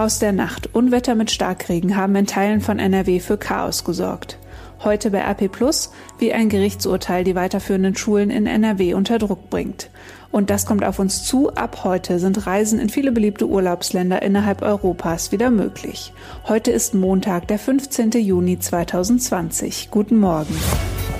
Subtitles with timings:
[0.00, 4.38] Aus der Nacht Unwetter mit Starkregen haben in Teilen von NRW für Chaos gesorgt.
[4.82, 9.90] Heute bei RP Plus, wie ein Gerichtsurteil die weiterführenden Schulen in NRW unter Druck bringt.
[10.30, 11.54] Und das kommt auf uns zu.
[11.54, 16.14] Ab heute sind Reisen in viele beliebte Urlaubsländer innerhalb Europas wieder möglich.
[16.48, 18.12] Heute ist Montag, der 15.
[18.12, 19.90] Juni 2020.
[19.90, 20.56] Guten Morgen.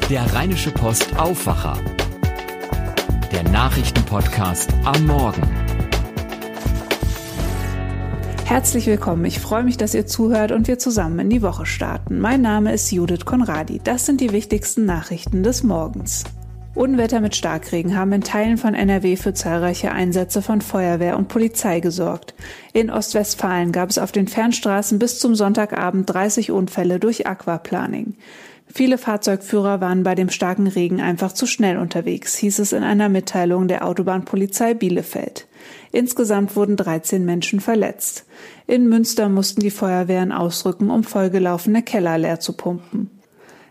[0.09, 1.77] Der Rheinische Post Aufwacher.
[3.31, 5.60] Der Nachrichtenpodcast am Morgen.
[8.51, 9.25] Herzlich willkommen.
[9.27, 12.19] Ich freue mich, dass ihr zuhört und wir zusammen in die Woche starten.
[12.19, 13.81] Mein Name ist Judith Konradi.
[13.85, 16.25] Das sind die wichtigsten Nachrichten des Morgens.
[16.75, 21.79] Unwetter mit Starkregen haben in Teilen von NRW für zahlreiche Einsätze von Feuerwehr und Polizei
[21.79, 22.35] gesorgt.
[22.73, 28.17] In Ostwestfalen gab es auf den Fernstraßen bis zum Sonntagabend 30 Unfälle durch Aquaplaning.
[28.67, 33.09] Viele Fahrzeugführer waren bei dem starken Regen einfach zu schnell unterwegs, hieß es in einer
[33.09, 35.47] Mitteilung der Autobahnpolizei Bielefeld.
[35.93, 38.27] Insgesamt wurden 13 Menschen verletzt.
[38.67, 43.20] In Münster mussten die Feuerwehren ausrücken, um vollgelaufene Keller leer zu pumpen.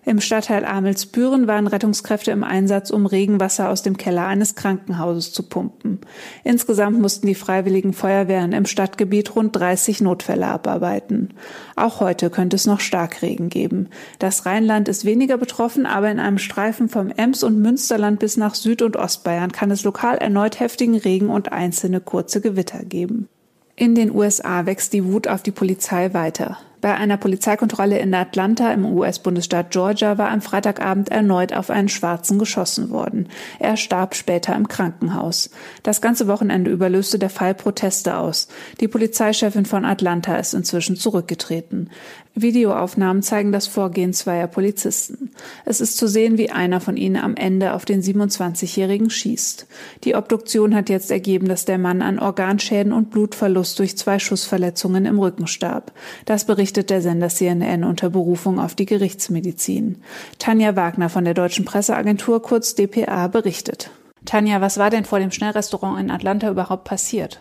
[0.09, 5.43] Im Stadtteil Amelsbüren waren Rettungskräfte im Einsatz, um Regenwasser aus dem Keller eines Krankenhauses zu
[5.43, 5.99] pumpen.
[6.43, 11.35] Insgesamt mussten die freiwilligen Feuerwehren im Stadtgebiet rund 30 Notfälle abarbeiten.
[11.75, 13.89] Auch heute könnte es noch Starkregen geben.
[14.17, 18.55] Das Rheinland ist weniger betroffen, aber in einem Streifen vom Ems und Münsterland bis nach
[18.55, 23.29] Süd- und Ostbayern kann es lokal erneut heftigen Regen und einzelne kurze Gewitter geben.
[23.75, 26.57] In den USA wächst die Wut auf die Polizei weiter.
[26.81, 32.39] Bei einer Polizeikontrolle in Atlanta im US-Bundesstaat Georgia war am Freitagabend erneut auf einen Schwarzen
[32.39, 33.27] geschossen worden.
[33.59, 35.49] Er starb später im Krankenhaus.
[35.83, 38.47] Das ganze Wochenende über löste der Fall Proteste aus.
[38.79, 41.89] Die Polizeichefin von Atlanta ist inzwischen zurückgetreten.
[42.35, 45.31] Videoaufnahmen zeigen das Vorgehen zweier Polizisten.
[45.65, 49.67] Es ist zu sehen, wie einer von ihnen am Ende auf den 27-Jährigen schießt.
[50.05, 55.05] Die Obduktion hat jetzt ergeben, dass der Mann an Organschäden und Blutverlust durch zwei Schussverletzungen
[55.05, 55.91] im Rücken starb.
[56.25, 60.03] Das berichtet berichtet der Sender CNN unter Berufung auf die Gerichtsmedizin.
[60.37, 63.89] Tanja Wagner von der Deutschen Presseagentur kurz dpa berichtet.
[64.25, 67.39] Tanja, was war denn vor dem Schnellrestaurant in Atlanta überhaupt passiert?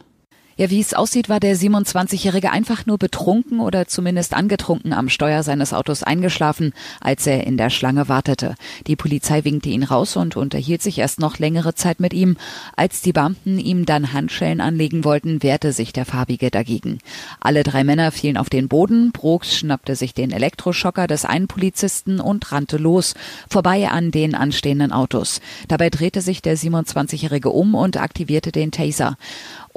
[0.60, 5.44] Ja, wie es aussieht, war der 27-Jährige einfach nur betrunken oder zumindest angetrunken am Steuer
[5.44, 8.56] seines Autos eingeschlafen, als er in der Schlange wartete.
[8.88, 12.36] Die Polizei winkte ihn raus und unterhielt sich erst noch längere Zeit mit ihm.
[12.74, 16.98] Als die Beamten ihm dann Handschellen anlegen wollten, wehrte sich der Farbige dagegen.
[17.38, 19.12] Alle drei Männer fielen auf den Boden.
[19.12, 23.14] Brooks schnappte sich den Elektroschocker des einen Polizisten und rannte los,
[23.48, 25.40] vorbei an den anstehenden Autos.
[25.69, 29.16] Dabei drehte sich der 27-Jährige um und aktivierte den Taser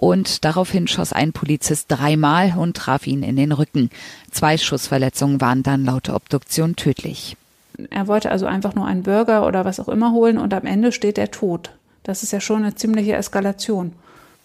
[0.02, 3.92] und daraufhin schoss ein Polizist dreimal und traf ihn in den Rücken.
[4.32, 7.38] Zwei Schussverletzungen waren dann laut Obduktion tödlich.
[7.92, 10.92] Er wollte also einfach nur einen Burger oder was auch immer holen und am Ende
[10.92, 11.70] steht er tot.
[12.02, 13.94] Das ist ja schon eine ziemliche Eskalation.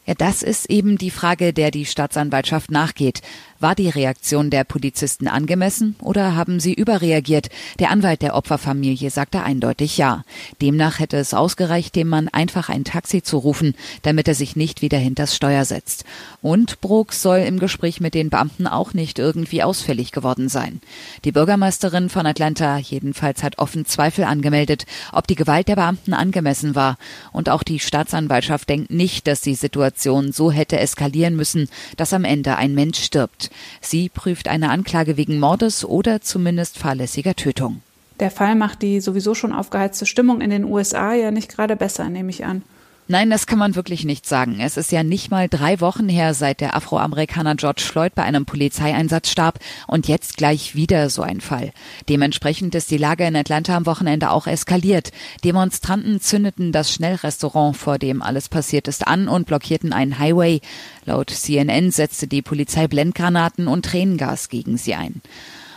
[0.05, 3.23] Ja, das ist eben die Frage, der die Staatsanwaltschaft nachgeht.
[3.59, 7.49] War die Reaktion der Polizisten angemessen oder haben sie überreagiert?
[7.79, 10.25] Der Anwalt der Opferfamilie sagte eindeutig ja.
[10.61, 14.83] Demnach hätte es ausgereicht, dem Mann einfach ein Taxi zu rufen, damit er sich nicht
[14.83, 16.05] wieder hinters Steuer setzt.
[16.43, 20.83] Und Brooks soll im Gespräch mit den Beamten auch nicht irgendwie ausfällig geworden sein.
[21.25, 26.75] Die Bürgermeisterin von Atlanta jedenfalls hat offen Zweifel angemeldet, ob die Gewalt der Beamten angemessen
[26.75, 26.99] war.
[27.33, 32.25] Und auch die Staatsanwaltschaft denkt nicht, dass die Situation so hätte eskalieren müssen, dass am
[32.25, 33.46] Ende ein Mensch stirbt.
[33.81, 37.83] Sie prüft eine Anklage wegen Mordes oder zumindest fahrlässiger Tötung.
[38.21, 42.09] Der Fall macht die sowieso schon aufgeheizte Stimmung in den USA ja nicht gerade besser,
[42.09, 42.63] nehme ich an.
[43.09, 44.59] Nein, das kann man wirklich nicht sagen.
[44.59, 48.47] Es ist ja nicht mal drei Wochen her, seit der Afroamerikaner George Floyd bei einem
[48.47, 51.71] Polizeieinsatz starb und jetzt gleich wieder so ein Fall.
[52.09, 55.13] Dementsprechend ist die Lage in Atlanta am Wochenende auch eskaliert.
[55.45, 60.61] Demonstranten zündeten das Schnellrestaurant, vor dem alles passiert ist, an und blockierten einen Highway.
[61.05, 65.23] Laut CNN setzte die Polizei Blendgranaten und Tränengas gegen sie ein.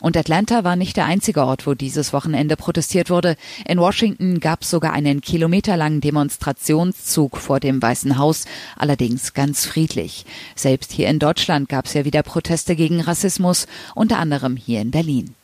[0.01, 3.35] Und Atlanta war nicht der einzige Ort, wo dieses Wochenende protestiert wurde.
[3.67, 8.45] In Washington gab es sogar einen kilometerlangen Demonstrationszug vor dem Weißen Haus,
[8.77, 10.25] allerdings ganz friedlich.
[10.55, 14.91] Selbst hier in Deutschland gab es ja wieder Proteste gegen Rassismus, unter anderem hier in
[14.91, 15.35] Berlin.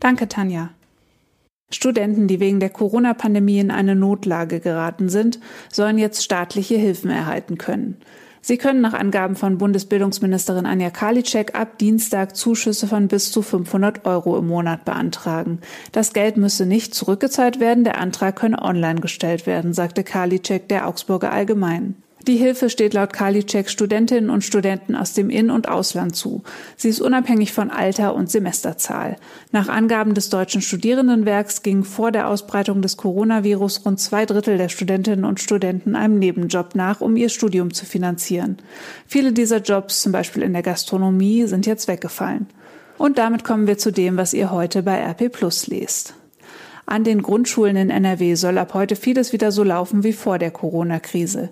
[0.00, 0.70] Danke, Tanja.
[1.70, 5.40] Studenten, die wegen der Corona-Pandemie in eine Notlage geraten sind,
[5.72, 7.96] sollen jetzt staatliche Hilfen erhalten können.
[8.46, 14.04] Sie können nach Angaben von Bundesbildungsministerin Anja Karliczek ab Dienstag Zuschüsse von bis zu 500
[14.04, 15.60] Euro im Monat beantragen.
[15.92, 20.86] Das Geld müsse nicht zurückgezahlt werden, der Antrag könne online gestellt werden, sagte Karliczek der
[20.86, 21.94] Augsburger Allgemein.
[22.26, 26.42] Die Hilfe steht laut Karliczek Studentinnen und Studenten aus dem In- und Ausland zu.
[26.74, 29.18] Sie ist unabhängig von Alter und Semesterzahl.
[29.52, 34.70] Nach Angaben des Deutschen Studierendenwerks gingen vor der Ausbreitung des Coronavirus rund zwei Drittel der
[34.70, 38.56] Studentinnen und Studenten einem Nebenjob nach, um ihr Studium zu finanzieren.
[39.06, 42.46] Viele dieser Jobs, zum Beispiel in der Gastronomie, sind jetzt weggefallen.
[42.96, 46.14] Und damit kommen wir zu dem, was ihr heute bei RP Plus lest.
[46.86, 50.50] An den Grundschulen in NRW soll ab heute vieles wieder so laufen wie vor der
[50.50, 51.48] Corona-Krise.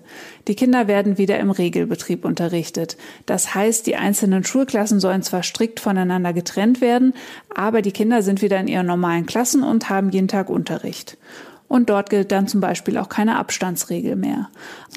[0.47, 2.97] Die Kinder werden wieder im Regelbetrieb unterrichtet.
[3.25, 7.13] Das heißt, die einzelnen Schulklassen sollen zwar strikt voneinander getrennt werden,
[7.53, 11.17] aber die Kinder sind wieder in ihren normalen Klassen und haben jeden Tag Unterricht.
[11.67, 14.49] Und dort gilt dann zum Beispiel auch keine Abstandsregel mehr.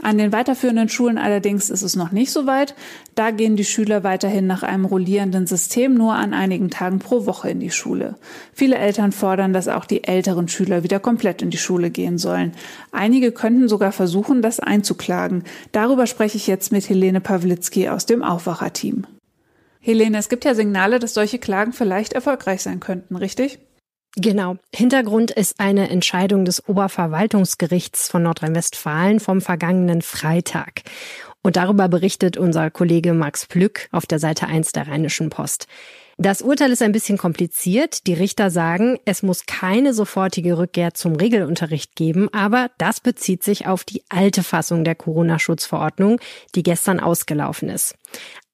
[0.03, 2.75] An den weiterführenden Schulen allerdings ist es noch nicht so weit.
[3.15, 7.49] Da gehen die Schüler weiterhin nach einem rollierenden System nur an einigen Tagen pro Woche
[7.49, 8.17] in die Schule.
[8.53, 12.53] Viele Eltern fordern, dass auch die älteren Schüler wieder komplett in die Schule gehen sollen.
[12.93, 15.45] Einige könnten sogar versuchen, das einzuklagen.
[15.73, 19.07] Darüber spreche ich jetzt mit Helene Pawlitzki aus dem Aufwacherteam.
[19.81, 23.61] Helene, es gibt ja Signale, dass solche Klagen vielleicht erfolgreich sein könnten, richtig?
[24.19, 24.57] Genau.
[24.75, 30.83] Hintergrund ist eine Entscheidung des Oberverwaltungsgerichts von Nordrhein-Westfalen vom vergangenen Freitag.
[31.43, 35.67] Und darüber berichtet unser Kollege Max Plück auf der Seite 1 der Rheinischen Post.
[36.17, 38.07] Das Urteil ist ein bisschen kompliziert.
[38.07, 43.67] Die Richter sagen, es muss keine sofortige Rückkehr zum Regelunterricht geben, aber das bezieht sich
[43.67, 46.19] auf die alte Fassung der Corona-Schutzverordnung,
[46.55, 47.95] die gestern ausgelaufen ist.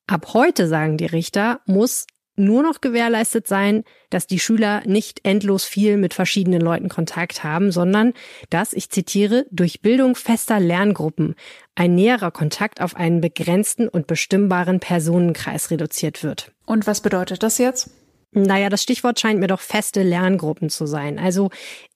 [0.09, 2.07] Ab heute, sagen die Richter, muss
[2.37, 7.73] nur noch gewährleistet sein, dass die Schüler nicht endlos viel mit verschiedenen Leuten Kontakt haben,
[7.73, 8.15] sondern
[8.51, 11.35] dass, ich zitiere, durch Bildung fester Lerngruppen
[11.75, 16.53] ein näherer Kontakt auf einen begrenzten und bestimmbaren Personenkreis reduziert wird.
[16.67, 17.91] Und was bedeutet das jetzt?
[18.35, 21.19] Naja, das Stichwort scheint mir doch feste Lerngruppen zu sein.
[21.19, 21.51] Also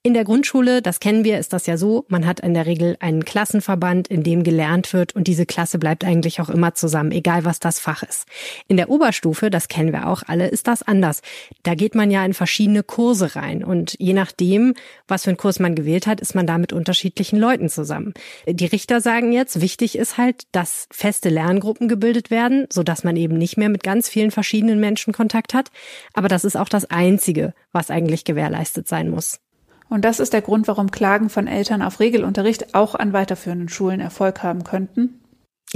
[0.07, 2.97] in der Grundschule, das kennen wir, ist das ja so, man hat in der Regel
[3.01, 7.45] einen Klassenverband, in dem gelernt wird und diese Klasse bleibt eigentlich auch immer zusammen, egal
[7.45, 8.25] was das Fach ist.
[8.69, 11.23] In der Oberstufe, das kennen wir auch alle, ist das anders.
[11.65, 14.75] Da geht man ja in verschiedene Kurse rein und je nachdem,
[15.09, 18.15] was für einen Kurs man gewählt hat, ist man da mit unterschiedlichen Leuten zusammen.
[18.47, 23.39] Die Richter sagen jetzt, wichtig ist halt, dass feste Lerngruppen gebildet werden, sodass man eben
[23.39, 25.73] nicht mehr mit ganz vielen verschiedenen Menschen Kontakt hat.
[26.13, 29.41] Aber das ist auch das Einzige, was eigentlich gewährleistet sein muss.
[29.89, 34.01] Und das ist der Grund, warum Klagen von Eltern auf Regelunterricht auch an weiterführenden Schulen
[34.01, 35.21] Erfolg haben könnten.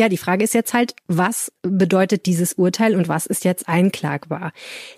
[0.00, 4.52] Ja, die Frage ist jetzt halt, was bedeutet dieses Urteil und was ist jetzt einklagbar?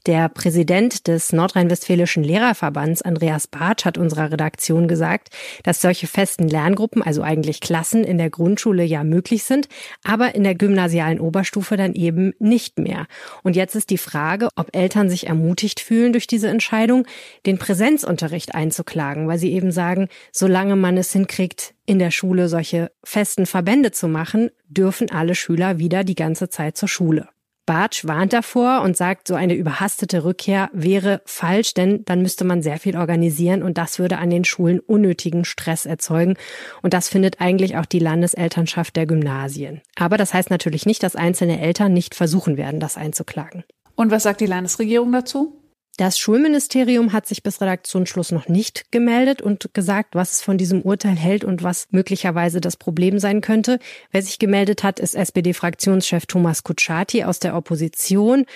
[0.06, 5.30] Der Präsident des Nordrhein-Westfälischen Lehrerverbands, Andreas Bartsch, hat unserer Redaktion gesagt,
[5.64, 9.66] dass solche festen Lerngruppen, also eigentlich Klassen in der Grundschule ja möglich sind,
[10.04, 13.08] aber in der gymnasialen Oberstufe dann eben nicht mehr.
[13.42, 17.08] Und jetzt ist die Frage, ob Eltern sich ermutigt fühlen durch diese Entscheidung,
[17.44, 22.90] den Präsenzunterricht einzuklagen, weil sie eben sagen, solange man es hinkriegt, in der Schule solche
[23.04, 27.28] festen Verbände zu machen, dürfen alle Schüler wieder die ganze Zeit zur Schule.
[27.64, 32.60] Bartsch warnt davor und sagt, so eine überhastete Rückkehr wäre falsch, denn dann müsste man
[32.60, 36.34] sehr viel organisieren und das würde an den Schulen unnötigen Stress erzeugen.
[36.82, 39.80] Und das findet eigentlich auch die Landeselternschaft der Gymnasien.
[39.94, 43.62] Aber das heißt natürlich nicht, dass einzelne Eltern nicht versuchen werden, das einzuklagen.
[43.94, 45.61] Und was sagt die Landesregierung dazu?
[45.98, 50.80] Das Schulministerium hat sich bis Redaktionsschluss noch nicht gemeldet und gesagt, was es von diesem
[50.80, 53.78] Urteil hält und was möglicherweise das Problem sein könnte.
[54.10, 58.46] Wer sich gemeldet hat, ist SPD-Fraktionschef Thomas Kutschaty aus der Opposition.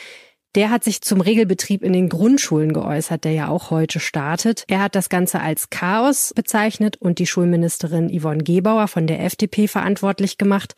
[0.54, 4.64] Der hat sich zum Regelbetrieb in den Grundschulen geäußert, der ja auch heute startet.
[4.68, 9.68] Er hat das Ganze als Chaos bezeichnet und die Schulministerin Yvonne Gebauer von der FDP
[9.68, 10.74] verantwortlich gemacht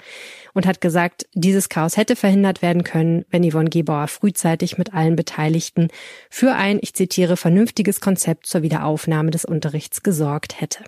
[0.53, 5.15] und hat gesagt, dieses Chaos hätte verhindert werden können, wenn Yvonne Gebauer frühzeitig mit allen
[5.15, 5.89] Beteiligten
[6.29, 10.83] für ein, ich zitiere, vernünftiges Konzept zur Wiederaufnahme des Unterrichts gesorgt hätte.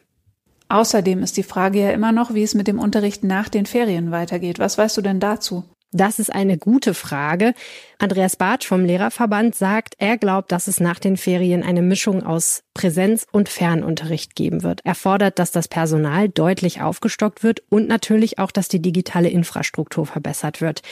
[0.70, 4.12] Außerdem ist die Frage ja immer noch, wie es mit dem Unterricht nach den Ferien
[4.12, 4.60] weitergeht.
[4.60, 5.64] Was weißt du denn dazu?
[5.92, 7.52] Das ist eine gute Frage.
[7.98, 12.62] Andreas Bartsch vom Lehrerverband sagt, er glaubt, dass es nach den Ferien eine Mischung aus
[12.74, 14.80] Präsenz- und Fernunterricht geben wird.
[14.84, 20.06] Er fordert, dass das Personal deutlich aufgestockt wird und natürlich auch, dass die digitale Infrastruktur
[20.06, 20.82] verbessert wird.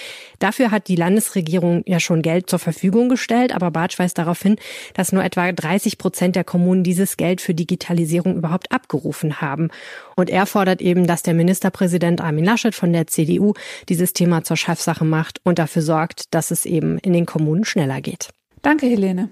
[0.41, 4.57] Dafür hat die Landesregierung ja schon Geld zur Verfügung gestellt, aber Bartsch weist darauf hin,
[4.95, 9.69] dass nur etwa 30 Prozent der Kommunen dieses Geld für Digitalisierung überhaupt abgerufen haben.
[10.17, 13.55] Und er fordert eben, dass der Ministerpräsident Armin Laschet von der CDU
[13.89, 14.57] dieses Thema zur
[14.89, 18.31] Chefsache macht und dafür sorgt, dass es eben in den Kommunen schneller geht.
[18.63, 19.29] Danke, Helene.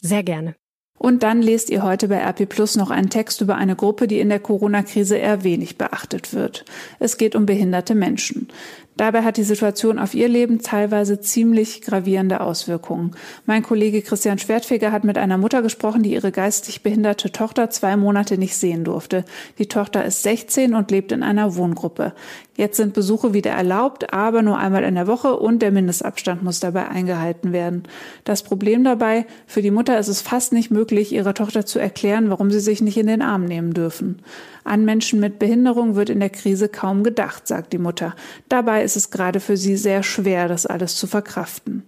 [0.00, 0.54] Sehr gerne.
[0.96, 4.20] Und dann lest ihr heute bei RP Plus noch einen Text über eine Gruppe, die
[4.20, 6.64] in der Corona-Krise eher wenig beachtet wird.
[7.00, 8.48] Es geht um behinderte Menschen.
[8.96, 13.16] Dabei hat die Situation auf ihr Leben teilweise ziemlich gravierende Auswirkungen.
[13.44, 17.96] Mein Kollege Christian Schwertfeger hat mit einer Mutter gesprochen, die ihre geistig behinderte Tochter zwei
[17.96, 19.24] Monate nicht sehen durfte.
[19.58, 22.12] Die Tochter ist 16 und lebt in einer Wohngruppe.
[22.56, 26.60] Jetzt sind Besuche wieder erlaubt, aber nur einmal in der Woche und der Mindestabstand muss
[26.60, 27.82] dabei eingehalten werden.
[28.22, 32.30] Das Problem dabei, für die Mutter ist es fast nicht möglich, ihrer Tochter zu erklären,
[32.30, 34.22] warum sie sich nicht in den Arm nehmen dürfen.
[34.62, 38.14] An Menschen mit Behinderung wird in der Krise kaum gedacht, sagt die Mutter.
[38.48, 41.82] Dabei ist es gerade für sie sehr schwer, das alles zu verkraften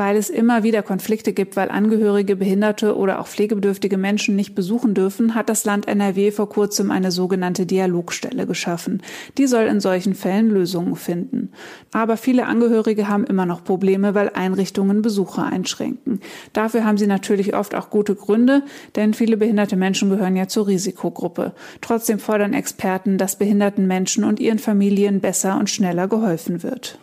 [0.00, 4.94] weil es immer wieder Konflikte gibt, weil Angehörige, Behinderte oder auch pflegebedürftige Menschen nicht besuchen
[4.94, 9.02] dürfen, hat das Land NRW vor kurzem eine sogenannte Dialogstelle geschaffen.
[9.36, 11.52] Die soll in solchen Fällen Lösungen finden.
[11.92, 16.20] Aber viele Angehörige haben immer noch Probleme, weil Einrichtungen Besucher einschränken.
[16.54, 18.62] Dafür haben sie natürlich oft auch gute Gründe,
[18.96, 21.52] denn viele behinderte Menschen gehören ja zur Risikogruppe.
[21.82, 26.98] Trotzdem fordern Experten, dass behinderten Menschen und ihren Familien besser und schneller geholfen wird.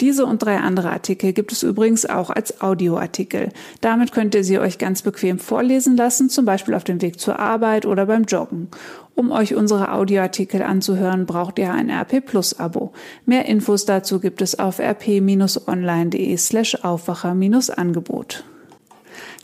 [0.00, 3.50] Diese und drei andere Artikel gibt es übrigens auch als Audioartikel.
[3.80, 7.38] Damit könnt ihr sie euch ganz bequem vorlesen lassen, zum Beispiel auf dem Weg zur
[7.38, 8.68] Arbeit oder beim Joggen.
[9.14, 12.92] Um euch unsere Audioartikel anzuhören, braucht ihr ein RP Plus Abo.
[13.24, 18.44] Mehr Infos dazu gibt es auf rp-online.de slash Aufwacher-Angebot.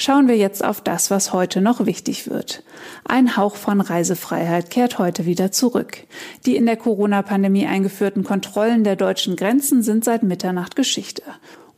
[0.03, 2.63] Schauen wir jetzt auf das, was heute noch wichtig wird.
[3.05, 6.05] Ein Hauch von Reisefreiheit kehrt heute wieder zurück.
[6.47, 11.23] Die in der Corona-Pandemie eingeführten Kontrollen der deutschen Grenzen sind seit Mitternacht Geschichte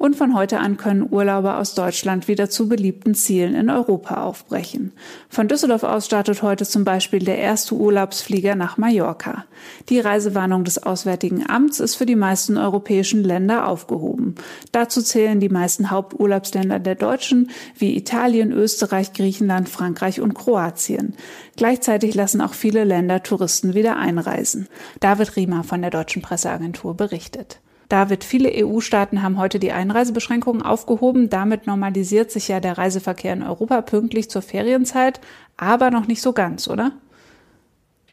[0.02, 4.90] und von heute an können Urlauber aus Deutschland wieder zu beliebten Zielen in Europa aufbrechen.
[5.28, 9.44] Von Düsseldorf aus startet heute zum Beispiel der erste Urlaubsflieger nach Mallorca.
[9.90, 14.35] Die Reisewarnung des Auswärtigen Amts ist für die meisten europäischen Länder aufgehoben.
[14.73, 21.14] Dazu zählen die meisten Haupturlaubsländer der Deutschen wie Italien, Österreich, Griechenland, Frankreich und Kroatien.
[21.56, 24.66] Gleichzeitig lassen auch viele Länder Touristen wieder einreisen.
[24.99, 27.62] David Riemer von der Deutschen Presseagentur berichtet.
[27.93, 31.29] David, viele EU-Staaten haben heute die Einreisebeschränkungen aufgehoben.
[31.29, 35.21] Damit normalisiert sich ja der Reiseverkehr in Europa pünktlich zur Ferienzeit,
[35.59, 36.93] aber noch nicht so ganz, oder?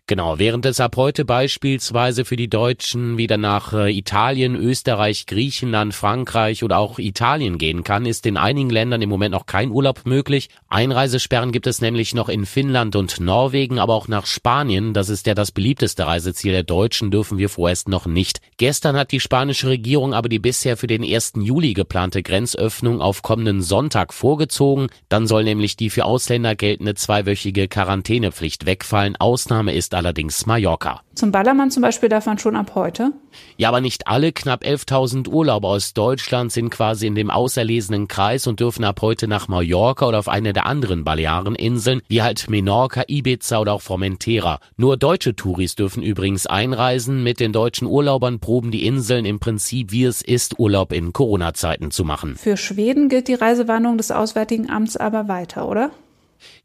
[0.09, 5.93] Genau, während es ab heute beispielsweise für die Deutschen wieder nach äh, Italien, Österreich, Griechenland,
[5.93, 10.07] Frankreich oder auch Italien gehen kann, ist in einigen Ländern im Moment noch kein Urlaub
[10.07, 10.49] möglich.
[10.67, 15.27] Einreisesperren gibt es nämlich noch in Finnland und Norwegen, aber auch nach Spanien, das ist
[15.27, 18.41] ja das beliebteste Reiseziel der Deutschen, dürfen wir vorerst noch nicht.
[18.57, 21.33] Gestern hat die spanische Regierung aber die bisher für den 1.
[21.35, 24.87] Juli geplante Grenzöffnung auf kommenden Sonntag vorgezogen.
[25.07, 29.15] Dann soll nämlich die für Ausländer geltende zweiwöchige Quarantänepflicht wegfallen.
[29.15, 31.01] Ausnahme ist allerdings Mallorca.
[31.13, 33.11] Zum Ballermann zum Beispiel darf man schon ab heute?
[33.57, 38.47] Ja, aber nicht alle knapp 11.000 Urlauber aus Deutschland sind quasi in dem auserlesenen Kreis
[38.47, 43.03] und dürfen ab heute nach Mallorca oder auf eine der anderen Baleareninseln, wie halt Menorca,
[43.07, 44.59] Ibiza oder auch Formentera.
[44.77, 47.21] Nur deutsche Touris dürfen übrigens einreisen.
[47.21, 51.91] Mit den deutschen Urlaubern proben die Inseln im Prinzip, wie es ist, Urlaub in Corona-Zeiten
[51.91, 52.37] zu machen.
[52.37, 55.91] Für Schweden gilt die Reisewarnung des Auswärtigen Amts aber weiter, oder?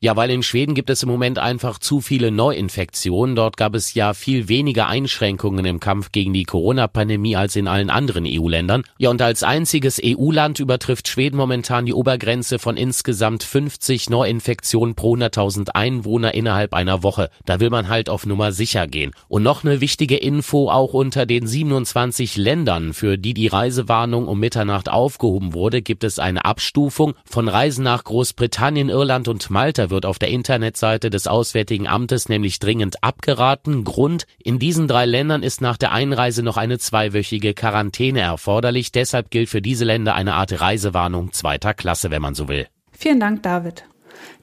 [0.00, 3.36] Ja, weil in Schweden gibt es im Moment einfach zu viele Neuinfektionen.
[3.36, 7.90] Dort gab es ja viel weniger Einschränkungen im Kampf gegen die Corona-Pandemie als in allen
[7.90, 8.84] anderen EU-Ländern.
[8.98, 15.16] Ja, und als einziges EU-Land übertrifft Schweden momentan die Obergrenze von insgesamt 50 Neuinfektionen pro
[15.16, 17.30] 100.000 Einwohner innerhalb einer Woche.
[17.46, 19.12] Da will man halt auf Nummer sicher gehen.
[19.28, 24.38] Und noch eine wichtige Info auch unter den 27 Ländern, für die die Reisewarnung um
[24.40, 29.88] Mitternacht aufgehoben wurde, gibt es eine Abstufung von Reisen nach Großbritannien, Irland und Malta Malta
[29.88, 33.84] wird auf der Internetseite des Auswärtigen Amtes nämlich dringend abgeraten.
[33.84, 38.92] Grund, in diesen drei Ländern ist nach der Einreise noch eine zweiwöchige Quarantäne erforderlich.
[38.92, 42.66] Deshalb gilt für diese Länder eine Art Reisewarnung zweiter Klasse, wenn man so will.
[42.92, 43.86] Vielen Dank, David.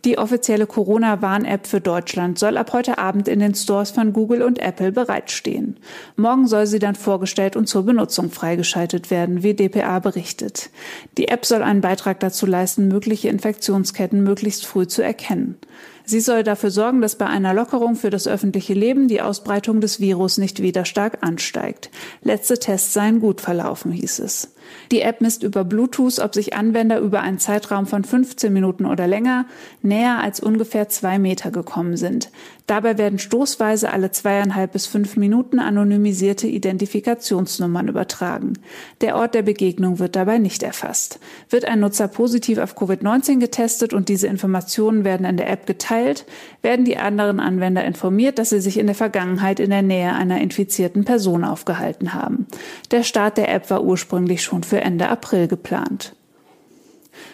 [0.06, 4.60] Die offizielle Corona-Warn-App für Deutschland soll ab heute Abend in den Stores von Google und
[4.60, 5.78] Apple bereitstehen.
[6.16, 10.70] Morgen soll sie dann vorgestellt und zur Benutzung freigeschaltet werden, wie dpa berichtet.
[11.18, 15.58] Die App soll einen Beitrag dazu leisten, mögliche Infektionsketten möglichst früh zu erkennen.
[16.06, 20.00] Sie soll dafür sorgen, dass bei einer Lockerung für das öffentliche Leben die Ausbreitung des
[20.00, 21.90] Virus nicht wieder stark ansteigt.
[22.22, 24.54] Letzte Tests seien gut verlaufen, hieß es.
[24.92, 29.08] Die App misst über Bluetooth, ob sich Anwender über einen Zeitraum von 15 Minuten oder
[29.08, 29.46] länger
[29.82, 32.32] näher als ungefähr zwei Meter gekommen sind.
[32.68, 38.54] Dabei werden stoßweise alle zweieinhalb bis fünf Minuten anonymisierte Identifikationsnummern übertragen.
[39.02, 41.20] Der Ort der Begegnung wird dabei nicht erfasst.
[41.50, 46.26] Wird ein Nutzer positiv auf Covid-19 getestet und diese Informationen werden in der App geteilt,
[46.62, 50.40] werden die anderen Anwender informiert, dass sie sich in der Vergangenheit in der Nähe einer
[50.40, 52.48] infizierten Person aufgehalten haben.
[52.92, 56.14] Der Start der App war ursprünglich schon für Ende April geplant.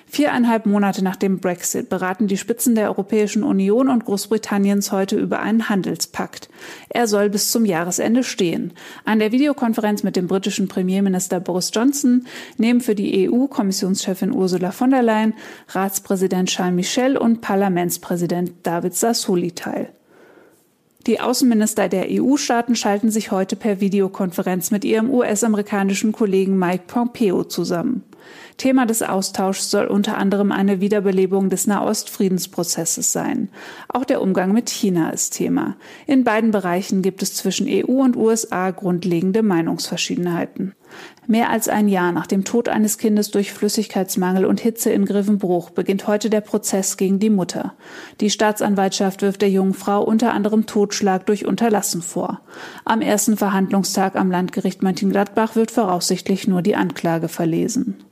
[0.05, 5.39] Viereinhalb Monate nach dem Brexit beraten die Spitzen der Europäischen Union und Großbritanniens heute über
[5.39, 6.49] einen Handelspakt.
[6.89, 8.73] Er soll bis zum Jahresende stehen.
[9.03, 12.25] An der Videokonferenz mit dem britischen Premierminister Boris Johnson
[12.57, 15.33] nehmen für die EU-Kommissionschefin Ursula von der Leyen,
[15.69, 19.89] Ratspräsident Charles Michel und Parlamentspräsident David Sassoli teil.
[21.07, 27.45] Die Außenminister der EU-Staaten schalten sich heute per Videokonferenz mit ihrem US-amerikanischen Kollegen Mike Pompeo
[27.45, 28.03] zusammen.
[28.57, 33.47] Thema des Austauschs soll unter anderem eine Wiederbelebung des Nahost-Friedensprozesses sein.
[33.87, 35.77] Auch der Umgang mit China ist Thema.
[36.07, 40.75] In beiden Bereichen gibt es zwischen EU und USA grundlegende Meinungsverschiedenheiten.
[41.29, 45.71] Mehr als ein Jahr nach dem Tod eines Kindes durch Flüssigkeitsmangel und Hitze in Griffenbruch
[45.71, 47.73] beginnt heute der Prozess gegen die Mutter.
[48.21, 52.39] Die Staatsanwaltschaft wirft der jungen Frau unter anderem Totschlag durch Unterlassen vor.
[52.85, 58.06] Am ersten Verhandlungstag am Landgericht Mönchengladbach wird voraussichtlich nur die Anklage verlesen.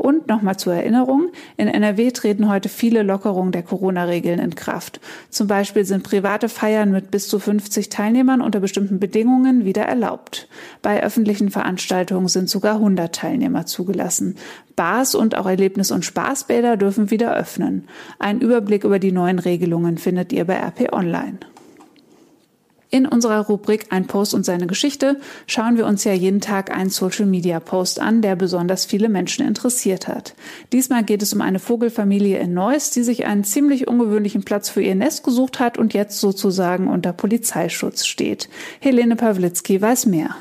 [0.00, 1.28] Und nochmal zur Erinnerung,
[1.58, 4.98] in NRW treten heute viele Lockerungen der Corona-Regeln in Kraft.
[5.28, 10.48] Zum Beispiel sind private Feiern mit bis zu 50 Teilnehmern unter bestimmten Bedingungen wieder erlaubt.
[10.80, 14.36] Bei öffentlichen Veranstaltungen sind sogar 100 Teilnehmer zugelassen.
[14.74, 17.86] Bars und auch Erlebnis- und Spaßbäder dürfen wieder öffnen.
[18.18, 21.40] Ein Überblick über die neuen Regelungen findet ihr bei RP Online.
[22.92, 26.90] In unserer Rubrik Ein Post und seine Geschichte schauen wir uns ja jeden Tag einen
[26.90, 30.34] Social Media Post an, der besonders viele Menschen interessiert hat.
[30.72, 34.82] Diesmal geht es um eine Vogelfamilie in Neuss, die sich einen ziemlich ungewöhnlichen Platz für
[34.82, 38.48] ihr Nest gesucht hat und jetzt sozusagen unter Polizeischutz steht.
[38.80, 40.34] Helene Pawlitzki weiß mehr.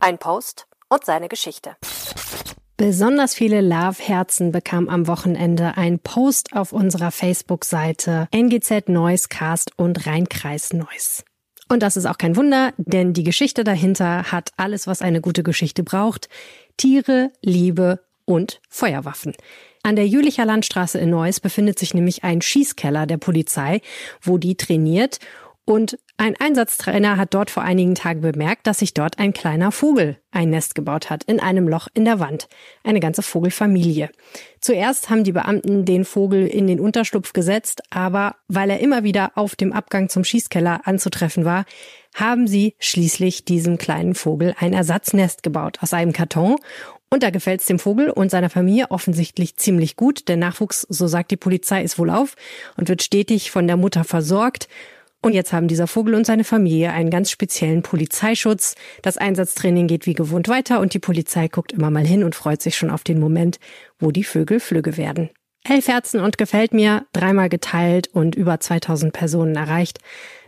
[0.00, 1.76] Ein Post und seine Geschichte.
[2.76, 10.06] Besonders viele Love-Herzen bekam am Wochenende ein Post auf unserer Facebook-Seite NGZ Neuss Cast und
[10.06, 11.24] Rheinkreis Neuss.
[11.68, 15.42] Und das ist auch kein Wunder, denn die Geschichte dahinter hat alles, was eine gute
[15.42, 16.28] Geschichte braucht.
[16.76, 19.34] Tiere, Liebe und Feuerwaffen.
[19.82, 23.80] An der Jülicher Landstraße in Neuss befindet sich nämlich ein Schießkeller der Polizei,
[24.20, 25.18] wo die trainiert
[25.68, 30.16] und ein Einsatztrainer hat dort vor einigen Tagen bemerkt, dass sich dort ein kleiner Vogel
[30.30, 32.48] ein Nest gebaut hat in einem Loch in der Wand.
[32.84, 34.08] Eine ganze Vogelfamilie.
[34.62, 39.32] Zuerst haben die Beamten den Vogel in den Unterschlupf gesetzt, aber weil er immer wieder
[39.34, 41.66] auf dem Abgang zum Schießkeller anzutreffen war,
[42.14, 46.56] haben sie schließlich diesem kleinen Vogel ein Ersatznest gebaut aus einem Karton
[47.10, 50.28] und da gefällt es dem Vogel und seiner Familie offensichtlich ziemlich gut.
[50.28, 52.36] Der Nachwuchs, so sagt die Polizei, ist wohl auf
[52.76, 54.68] und wird stetig von der Mutter versorgt.
[55.20, 58.76] Und jetzt haben dieser Vogel und seine Familie einen ganz speziellen Polizeischutz.
[59.02, 62.62] Das Einsatztraining geht wie gewohnt weiter und die Polizei guckt immer mal hin und freut
[62.62, 63.58] sich schon auf den Moment,
[63.98, 65.30] wo die Vögel flügge werden.
[65.64, 69.98] Elf Herzen und gefällt mir, dreimal geteilt und über 2000 Personen erreicht.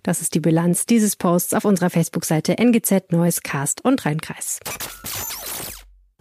[0.02, 4.61] Das ist die Bilanz dieses Posts auf unserer Facebook-Seite NGZ Neues Cast und Rheinkreis.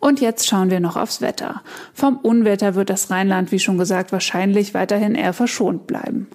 [0.01, 1.62] Und jetzt schauen wir noch aufs Wetter.
[1.93, 6.27] Vom Unwetter wird das Rheinland, wie schon gesagt, wahrscheinlich weiterhin eher verschont bleiben.